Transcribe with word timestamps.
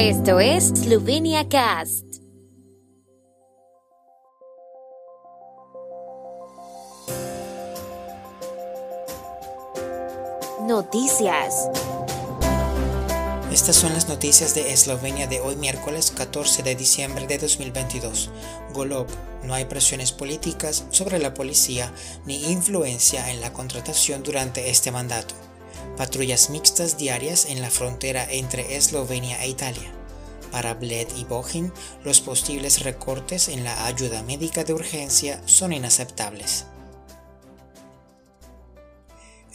Esto 0.00 0.38
es 0.38 0.68
Slovenia 0.68 1.48
Cast. 1.48 2.04
Noticias. 10.60 11.68
Estas 13.50 13.74
son 13.74 13.92
las 13.92 14.08
noticias 14.08 14.54
de 14.54 14.72
Eslovenia 14.72 15.26
de 15.26 15.40
hoy 15.40 15.56
miércoles 15.56 16.12
14 16.12 16.62
de 16.62 16.76
diciembre 16.76 17.26
de 17.26 17.38
2022. 17.38 18.30
Golob, 18.72 19.08
no 19.42 19.54
hay 19.54 19.64
presiones 19.64 20.12
políticas 20.12 20.84
sobre 20.90 21.18
la 21.18 21.34
policía 21.34 21.92
ni 22.24 22.52
influencia 22.52 23.32
en 23.32 23.40
la 23.40 23.52
contratación 23.52 24.22
durante 24.22 24.70
este 24.70 24.92
mandato. 24.92 25.47
Patrullas 25.96 26.50
mixtas 26.50 26.96
diarias 26.96 27.46
en 27.46 27.60
la 27.60 27.70
frontera 27.70 28.26
entre 28.30 28.76
Eslovenia 28.76 29.42
e 29.44 29.48
Italia. 29.48 29.92
Para 30.50 30.74
Bled 30.74 31.08
y 31.16 31.24
Bohin, 31.24 31.72
los 32.04 32.20
posibles 32.20 32.82
recortes 32.82 33.48
en 33.48 33.64
la 33.64 33.86
ayuda 33.86 34.22
médica 34.22 34.64
de 34.64 34.72
urgencia 34.72 35.42
son 35.46 35.72
inaceptables. 35.72 36.66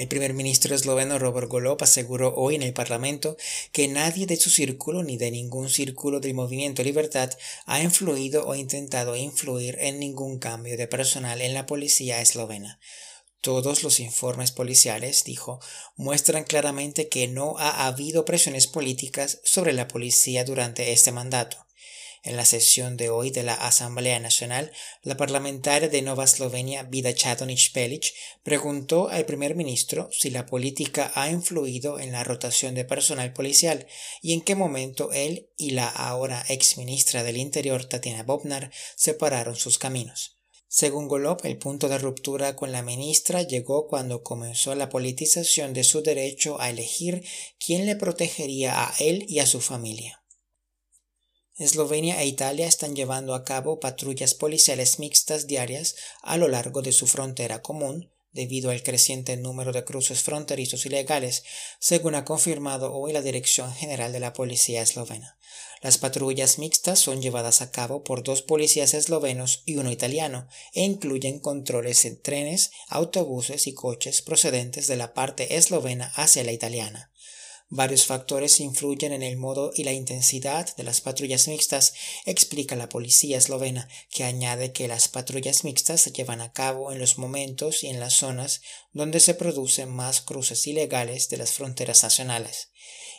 El 0.00 0.08
primer 0.08 0.32
ministro 0.32 0.74
esloveno 0.74 1.18
Robert 1.18 1.48
Golob 1.48 1.82
aseguró 1.82 2.34
hoy 2.34 2.54
en 2.54 2.62
el 2.62 2.72
Parlamento 2.72 3.36
que 3.70 3.86
nadie 3.86 4.24
de 4.24 4.36
su 4.36 4.48
círculo 4.48 5.02
ni 5.02 5.18
de 5.18 5.30
ningún 5.30 5.68
círculo 5.68 6.20
del 6.20 6.32
movimiento 6.32 6.82
Libertad 6.82 7.30
ha 7.66 7.82
influido 7.82 8.46
o 8.46 8.54
intentado 8.54 9.14
influir 9.14 9.76
en 9.78 10.00
ningún 10.00 10.38
cambio 10.38 10.78
de 10.78 10.88
personal 10.88 11.42
en 11.42 11.52
la 11.52 11.66
policía 11.66 12.22
eslovena. 12.22 12.80
Todos 13.40 13.82
los 13.82 14.00
informes 14.00 14.52
policiales, 14.52 15.24
dijo, 15.24 15.60
muestran 15.96 16.44
claramente 16.44 17.08
que 17.08 17.26
no 17.26 17.56
ha 17.58 17.86
habido 17.86 18.26
presiones 18.26 18.66
políticas 18.66 19.40
sobre 19.44 19.72
la 19.72 19.88
policía 19.88 20.44
durante 20.44 20.92
este 20.92 21.10
mandato. 21.10 21.66
En 22.22 22.36
la 22.36 22.44
sesión 22.44 22.98
de 22.98 23.08
hoy 23.08 23.30
de 23.30 23.42
la 23.42 23.54
Asamblea 23.54 24.20
Nacional, 24.20 24.72
la 25.02 25.16
parlamentaria 25.16 25.88
de 25.88 26.02
Nueva 26.02 26.24
Eslovenia, 26.24 26.82
Vida 26.82 27.14
Chatonich 27.14 27.72
Pelic, 27.72 28.12
preguntó 28.42 29.08
al 29.08 29.24
primer 29.24 29.54
ministro 29.54 30.10
si 30.12 30.28
la 30.28 30.44
política 30.44 31.10
ha 31.14 31.30
influido 31.30 31.98
en 31.98 32.12
la 32.12 32.22
rotación 32.22 32.74
de 32.74 32.84
personal 32.84 33.32
policial 33.32 33.86
y 34.20 34.34
en 34.34 34.42
qué 34.42 34.54
momento 34.54 35.12
él 35.12 35.48
y 35.56 35.70
la 35.70 35.88
ahora 35.88 36.44
ex 36.50 36.76
ministra 36.76 37.22
del 37.22 37.38
Interior, 37.38 37.86
Tatiana 37.86 38.22
Bobnar, 38.22 38.70
separaron 38.96 39.56
sus 39.56 39.78
caminos. 39.78 40.39
Según 40.72 41.08
Golob, 41.08 41.40
el 41.42 41.58
punto 41.58 41.88
de 41.88 41.98
ruptura 41.98 42.54
con 42.54 42.70
la 42.70 42.80
ministra 42.80 43.42
llegó 43.42 43.88
cuando 43.88 44.22
comenzó 44.22 44.72
la 44.76 44.88
politización 44.88 45.72
de 45.72 45.82
su 45.82 46.00
derecho 46.00 46.60
a 46.60 46.70
elegir 46.70 47.24
quién 47.58 47.86
le 47.86 47.96
protegería 47.96 48.86
a 48.86 48.94
él 49.00 49.24
y 49.26 49.40
a 49.40 49.46
su 49.46 49.60
familia. 49.60 50.22
Eslovenia 51.56 52.22
e 52.22 52.26
Italia 52.28 52.68
están 52.68 52.94
llevando 52.94 53.34
a 53.34 53.42
cabo 53.42 53.80
patrullas 53.80 54.34
policiales 54.34 55.00
mixtas 55.00 55.48
diarias 55.48 55.96
a 56.22 56.36
lo 56.36 56.46
largo 56.46 56.82
de 56.82 56.92
su 56.92 57.08
frontera 57.08 57.62
común, 57.62 58.12
debido 58.32 58.70
al 58.70 58.82
creciente 58.82 59.36
número 59.36 59.72
de 59.72 59.84
cruces 59.84 60.22
fronterizos 60.22 60.86
ilegales, 60.86 61.44
según 61.78 62.14
ha 62.14 62.24
confirmado 62.24 62.92
hoy 62.94 63.12
la 63.12 63.22
Dirección 63.22 63.72
General 63.72 64.12
de 64.12 64.20
la 64.20 64.32
Policía 64.32 64.82
Eslovena. 64.82 65.36
Las 65.82 65.96
patrullas 65.96 66.58
mixtas 66.58 66.98
son 66.98 67.22
llevadas 67.22 67.62
a 67.62 67.70
cabo 67.70 68.04
por 68.04 68.22
dos 68.22 68.42
policías 68.42 68.92
eslovenos 68.92 69.62
y 69.64 69.76
uno 69.76 69.90
italiano 69.90 70.46
e 70.74 70.82
incluyen 70.82 71.40
controles 71.40 72.04
en 72.04 72.20
trenes, 72.20 72.70
autobuses 72.88 73.66
y 73.66 73.72
coches 73.72 74.20
procedentes 74.20 74.86
de 74.88 74.96
la 74.96 75.14
parte 75.14 75.56
eslovena 75.56 76.12
hacia 76.16 76.44
la 76.44 76.52
italiana. 76.52 77.09
Varios 77.72 78.04
factores 78.04 78.58
influyen 78.58 79.12
en 79.12 79.22
el 79.22 79.36
modo 79.36 79.70
y 79.72 79.84
la 79.84 79.92
intensidad 79.92 80.74
de 80.76 80.82
las 80.82 81.00
patrullas 81.00 81.46
mixtas, 81.46 81.94
explica 82.26 82.74
la 82.74 82.88
policía 82.88 83.38
eslovena, 83.38 83.88
que 84.10 84.24
añade 84.24 84.72
que 84.72 84.88
las 84.88 85.06
patrullas 85.06 85.62
mixtas 85.62 86.00
se 86.00 86.10
llevan 86.10 86.40
a 86.40 86.52
cabo 86.52 86.90
en 86.90 86.98
los 86.98 87.16
momentos 87.16 87.84
y 87.84 87.86
en 87.86 88.00
las 88.00 88.14
zonas 88.14 88.60
donde 88.92 89.20
se 89.20 89.34
producen 89.34 89.88
más 89.88 90.20
cruces 90.20 90.66
ilegales 90.66 91.28
de 91.28 91.36
las 91.36 91.52
fronteras 91.52 92.02
nacionales. 92.02 92.70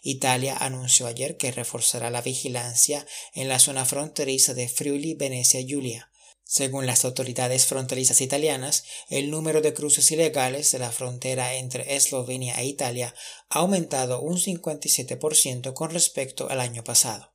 Italia 0.04 0.58
anunció 0.58 1.08
ayer 1.08 1.38
que 1.38 1.54
reforzará 1.54 2.10
la 2.10 2.22
vigilancia 2.22 3.08
en 3.34 3.48
la 3.48 3.58
zona 3.58 3.86
fronteriza 3.86 4.54
de 4.54 4.68
Friuli 4.68 5.14
Venecia 5.14 5.62
Giulia. 5.62 6.11
Según 6.54 6.86
las 6.86 7.06
autoridades 7.06 7.66
fronterizas 7.66 8.20
italianas, 8.20 8.84
el 9.08 9.32
número 9.32 9.62
de 9.62 9.74
cruces 9.74 10.12
ilegales 10.12 10.70
de 10.74 10.80
la 10.80 10.92
frontera 10.92 11.54
entre 11.54 11.96
Eslovenia 11.96 12.60
e 12.60 12.66
Italia 12.66 13.16
ha 13.48 13.60
aumentado 13.60 14.20
un 14.20 14.38
57% 14.38 15.74
con 15.74 15.92
respecto 15.92 16.50
al 16.50 16.60
año 16.60 16.84
pasado. 16.84 17.32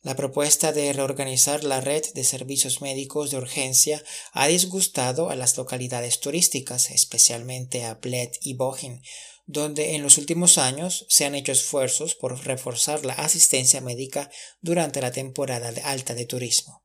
La 0.00 0.16
propuesta 0.16 0.72
de 0.72 0.90
reorganizar 0.94 1.64
la 1.64 1.82
red 1.82 2.02
de 2.14 2.24
servicios 2.24 2.80
médicos 2.80 3.30
de 3.30 3.36
urgencia 3.36 4.02
ha 4.32 4.46
disgustado 4.46 5.28
a 5.28 5.36
las 5.36 5.58
localidades 5.58 6.18
turísticas, 6.18 6.90
especialmente 6.92 7.84
a 7.84 7.96
Bled 7.96 8.30
y 8.40 8.54
Bohin, 8.54 9.02
donde 9.44 9.96
en 9.96 10.02
los 10.02 10.16
últimos 10.16 10.56
años 10.56 11.04
se 11.10 11.26
han 11.26 11.34
hecho 11.34 11.52
esfuerzos 11.52 12.14
por 12.14 12.42
reforzar 12.46 13.04
la 13.04 13.12
asistencia 13.12 13.82
médica 13.82 14.30
durante 14.62 15.02
la 15.02 15.12
temporada 15.12 15.70
alta 15.84 16.14
de 16.14 16.24
turismo. 16.24 16.81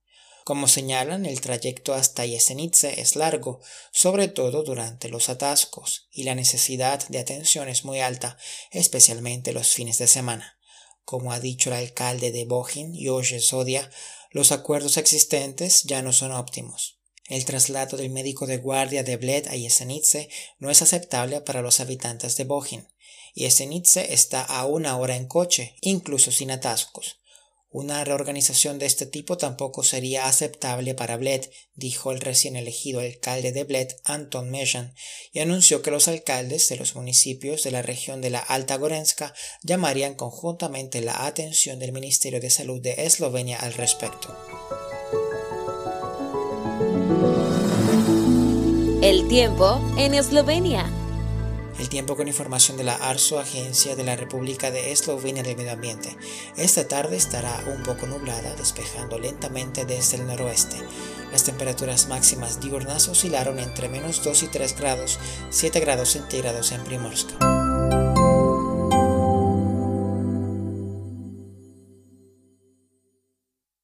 Como 0.48 0.70
señalan, 0.70 1.26
el 1.26 1.42
trayecto 1.42 1.94
hasta 1.94 2.26
Jesenice 2.26 3.02
es 3.02 3.18
largo, 3.18 3.60
sobre 3.92 4.30
todo 4.30 4.64
durante 4.64 5.10
los 5.10 5.28
atascos, 5.28 6.08
y 6.10 6.24
la 6.24 6.36
necesidad 6.36 7.06
de 7.10 7.20
atención 7.20 7.68
es 7.68 7.84
muy 7.84 8.00
alta, 8.00 8.38
especialmente 8.72 9.52
los 9.52 9.74
fines 9.74 9.98
de 9.98 10.08
semana. 10.08 10.58
Como 11.04 11.34
ha 11.34 11.42
dicho 11.42 11.70
el 11.70 11.76
alcalde 11.76 12.32
de 12.32 12.46
Bohin, 12.46 12.94
Jože 12.98 13.42
Sodia, 13.42 13.92
los 14.32 14.54
acuerdos 14.54 14.96
existentes 14.96 15.84
ya 15.84 16.02
no 16.02 16.14
son 16.14 16.32
óptimos. 16.32 17.02
El 17.28 17.44
traslado 17.44 17.98
del 17.98 18.10
médico 18.10 18.48
de 18.48 18.60
guardia 18.60 19.04
de 19.04 19.18
Bled 19.18 19.48
a 19.50 19.52
Jesenice 19.52 20.30
no 20.60 20.72
es 20.72 20.82
aceptable 20.82 21.42
para 21.42 21.62
los 21.62 21.82
habitantes 21.82 22.38
de 22.38 22.46
Bohin. 22.46 22.88
Jesenice 23.36 24.14
está 24.14 24.44
a 24.44 24.66
una 24.66 24.96
hora 24.96 25.18
en 25.18 25.28
coche, 25.28 25.76
incluso 25.82 26.32
sin 26.32 26.52
atascos. 26.52 27.20
Una 27.70 28.06
reorganización 28.06 28.80
de 28.80 28.86
este 28.86 29.06
tipo 29.06 29.38
tampoco 29.38 29.84
sería 29.84 30.28
aceptable 30.28 30.96
para 30.96 31.18
Bled, 31.18 31.46
dijo 31.76 32.14
el 32.14 32.22
recién 32.22 32.56
elegido 32.56 33.02
alcalde 33.02 33.52
de 33.52 33.66
Bled, 33.66 33.90
Anton 34.06 34.50
Mejan, 34.50 34.96
y 35.34 35.40
anunció 35.40 35.82
que 35.82 35.92
los 35.92 36.08
alcaldes 36.08 36.70
de 36.70 36.78
los 36.78 36.96
municipios 36.96 37.64
de 37.64 37.72
la 37.72 37.82
región 37.82 38.22
de 38.22 38.30
la 38.30 38.40
Alta 38.40 38.78
Gorenska 38.78 39.34
llamarían 39.64 40.16
conjuntamente 40.16 41.02
la 41.02 41.26
atención 41.26 41.78
del 41.78 41.92
Ministerio 41.92 42.40
de 42.40 42.50
Salud 42.50 42.82
de 42.82 43.06
Eslovenia 43.06 43.60
al 43.60 43.74
respecto. 43.74 44.36
El 49.02 49.28
tiempo 49.28 49.80
en 49.98 50.14
Eslovenia. 50.14 50.97
El 51.80 51.90
tiempo 51.90 52.16
con 52.16 52.28
información 52.28 52.76
de 52.76 52.84
la 52.84 52.96
ARSO, 52.96 53.40
Agencia 53.40 53.96
de 53.96 54.04
la 54.04 54.16
República 54.16 54.72
de 54.72 54.92
Eslovenia 54.92 55.44
del 55.44 55.58
Medio 55.58 55.74
Ambiente. 55.74 56.18
Esta 56.56 56.88
tarde 56.88 57.18
estará 57.18 57.64
un 57.68 57.84
poco 57.84 58.08
nublada, 58.08 58.56
despejando 58.56 59.20
lentamente 59.20 59.86
desde 59.86 60.18
el 60.18 60.26
noroeste. 60.26 60.78
Las 61.32 61.44
temperaturas 61.44 62.08
máximas 62.08 62.60
diurnas 62.60 63.08
oscilaron 63.08 63.60
entre 63.60 63.90
menos 63.90 64.24
2 64.24 64.44
y 64.44 64.48
3 64.48 64.76
grados, 64.76 65.20
7 65.52 65.80
grados 65.80 66.10
centígrados 66.10 66.72
en 66.72 66.84
Primorska. 66.84 67.57